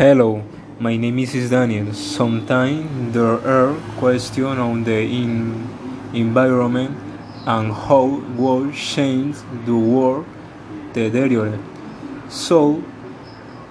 [0.00, 0.42] Hello,
[0.78, 1.92] my name is Daniel.
[1.92, 5.68] Sometimes there are questions on the in
[6.14, 6.96] environment
[7.44, 9.36] and how will change
[9.66, 10.24] the world
[10.94, 11.60] deteriorate.
[12.30, 12.82] So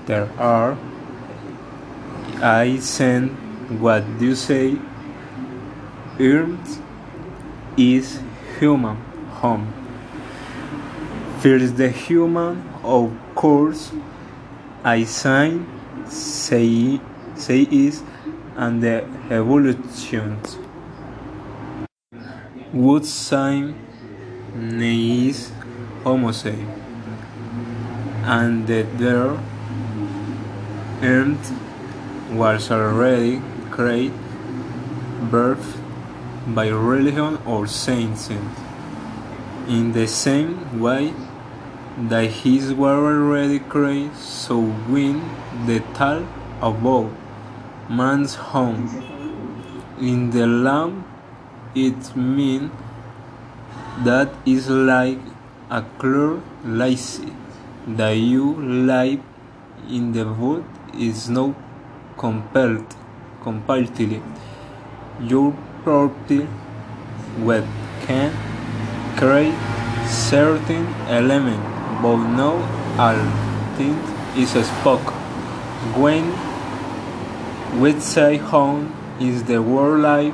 [0.05, 0.77] there are
[2.43, 3.31] I send
[3.81, 4.77] what you say
[6.19, 6.79] Earth
[7.75, 8.21] is
[8.59, 8.97] human
[9.41, 9.73] home.
[11.39, 13.91] First the human of course
[14.83, 16.99] I sign say,
[17.35, 18.03] say is
[18.55, 20.57] and the evolutions.
[22.73, 23.75] Wood sign
[24.55, 25.51] is
[26.03, 26.55] homose
[28.23, 29.39] and that there
[31.01, 31.53] earth
[32.31, 34.13] was already created
[35.31, 35.81] birth
[36.47, 38.29] by religion or saints
[39.67, 41.13] in the same way
[42.07, 45.21] that his were already created, so when
[45.65, 46.25] the tal
[46.61, 47.11] above
[47.89, 48.87] man's home
[49.99, 51.03] in the lamb
[51.75, 52.71] it means
[54.05, 55.17] that is like
[55.69, 57.19] a clear lace
[57.87, 58.53] that you
[58.91, 59.19] live
[59.89, 61.55] in the wood is not
[62.17, 62.95] compelled
[63.41, 64.21] completely
[65.19, 65.51] your
[65.83, 66.47] property
[67.39, 67.65] web
[68.05, 68.31] can
[69.17, 69.53] create
[70.07, 72.51] certain element but no
[72.97, 73.21] all
[73.77, 75.11] things is spoke.
[75.95, 76.31] When
[77.81, 80.33] we say home is the world life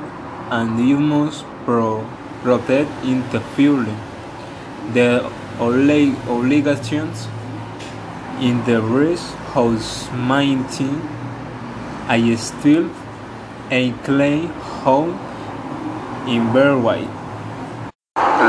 [0.50, 2.06] and you must pro
[2.42, 3.98] protect interfering
[4.92, 7.26] the obligations
[8.40, 11.00] in the rest house maintain
[12.08, 12.90] I still
[13.70, 14.48] a claim
[14.84, 15.18] home
[16.28, 17.02] in Berway.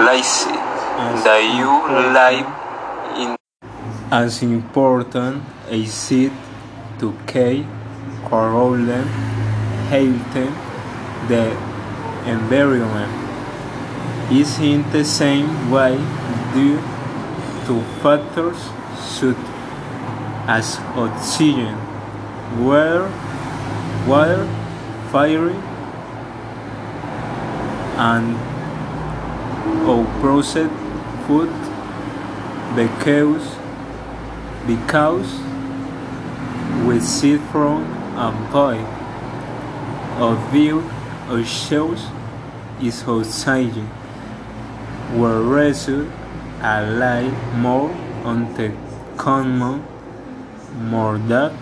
[0.06, 0.54] Lazy
[1.26, 1.72] that you
[2.14, 2.57] live in
[4.12, 6.32] as important as it
[7.00, 7.66] to K.
[8.30, 9.08] Carolyn
[9.90, 10.54] Hilton
[11.28, 11.52] the
[12.26, 13.12] environment
[14.32, 15.98] is in the same way
[16.54, 16.80] due
[17.68, 18.58] to factors
[18.98, 19.36] such
[20.48, 21.76] as oxygen,
[22.64, 23.12] water,
[24.08, 24.48] water,
[25.12, 25.52] fire,
[27.98, 28.36] and
[29.86, 30.74] or processed
[31.26, 31.52] food
[32.76, 33.57] the because
[34.68, 35.40] because
[36.86, 37.84] we see from
[40.20, 40.80] a view
[41.30, 42.06] of shows
[42.82, 43.74] is outside.
[45.16, 45.90] Whereas
[46.62, 47.92] I lie more
[48.24, 48.74] on the
[49.16, 49.86] common
[50.92, 51.54] more that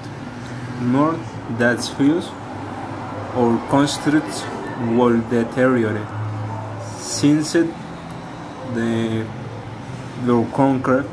[0.82, 1.18] more
[1.58, 2.30] that feels
[3.36, 4.44] or constructs
[4.98, 6.08] will deteriorate.
[7.00, 9.26] Since the
[10.26, 11.06] the concrete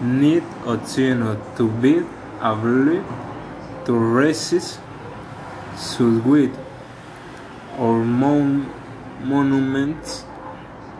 [0.00, 2.02] need oxygen to be
[2.42, 3.04] able
[3.84, 4.80] to resist
[5.74, 6.56] sulfate
[7.78, 8.72] or mon
[9.22, 10.24] monuments.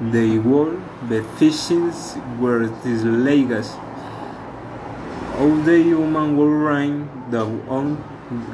[0.01, 0.79] They were
[1.09, 3.75] the fishes were these legacy
[5.39, 8.03] all the human were rain the on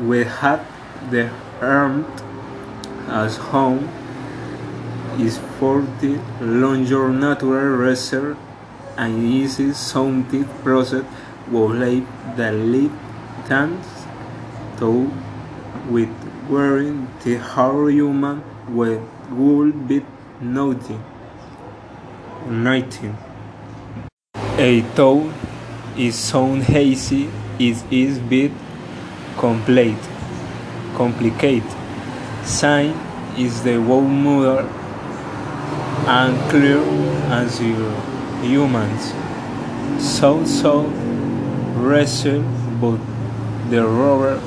[0.07, 0.61] we had
[1.11, 1.31] the
[1.61, 2.05] armed
[3.09, 3.89] as home.
[5.19, 8.37] Is for the longer natural reserve
[8.97, 11.05] and easy sounded process
[11.51, 12.07] will leave
[12.37, 12.51] the
[13.47, 14.07] thanks
[14.79, 15.11] to
[15.91, 16.09] with
[16.49, 20.05] wearing the hard human will would be
[20.41, 21.03] nothing.
[22.47, 23.17] 19.
[24.59, 25.33] A thought
[25.97, 28.53] is sound hazy, it is bit
[29.39, 29.99] complete,
[30.95, 31.71] complicated.
[32.45, 32.91] Sign
[33.37, 34.63] is the world mother
[36.07, 36.81] and clear
[37.33, 38.14] as your
[38.45, 39.13] humans.
[39.99, 40.83] So so
[41.75, 42.43] wrestle
[42.81, 43.01] but
[43.71, 44.41] the rover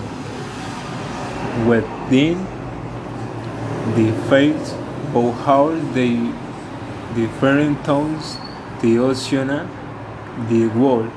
[1.67, 2.45] within
[3.95, 4.73] the faith
[5.13, 6.33] of how the
[7.15, 8.37] different tones
[8.81, 9.47] the ocean
[10.49, 11.11] the world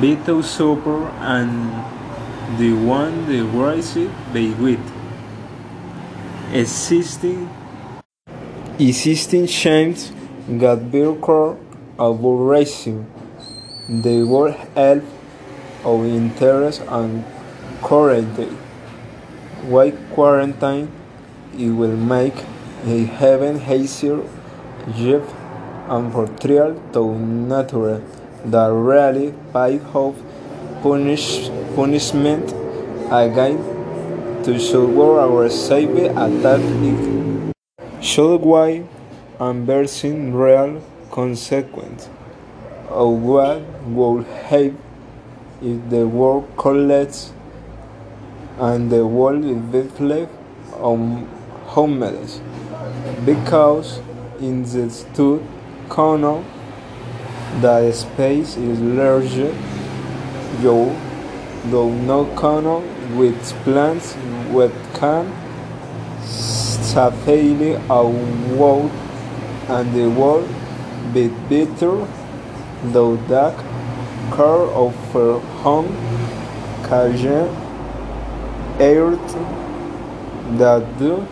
[0.00, 1.70] Beetle super and
[2.58, 4.80] the one the rising they with
[6.52, 7.48] existing
[8.78, 10.12] existing shames
[11.98, 13.06] about racing
[13.88, 15.04] they were help
[15.84, 17.24] of interest and
[17.82, 18.48] currently
[19.62, 20.90] why quarantine?
[21.56, 22.34] It will make
[22.84, 24.22] a heaven hazier
[24.96, 25.22] Jeff
[25.88, 28.02] and portrayal to nature.
[28.44, 30.16] That really by hope
[30.82, 32.50] punish punishment
[33.12, 33.58] again
[34.42, 37.54] to show our savior attack it
[38.02, 38.82] should why
[39.42, 40.80] and versing real
[41.10, 42.08] consequence
[42.88, 43.60] of what
[43.98, 44.78] will happen
[45.60, 47.32] if the world collects
[48.58, 50.28] and the world is built
[50.90, 51.26] on
[51.74, 52.40] homeless.
[53.24, 54.00] Because
[54.40, 55.46] in the two
[55.88, 56.42] corner
[57.60, 59.52] the space is larger
[60.62, 60.96] you
[61.70, 62.78] do not corner
[63.16, 64.14] with plants
[64.98, 65.30] can
[66.24, 69.11] safely outwalk
[69.68, 70.48] and the world
[71.12, 72.06] be better
[72.92, 73.56] though that
[74.36, 75.88] care of her home
[76.88, 77.16] can
[78.80, 79.34] earth
[80.58, 81.26] that do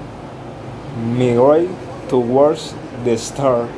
[0.97, 1.71] migrate
[2.09, 2.75] towards
[3.05, 3.69] the star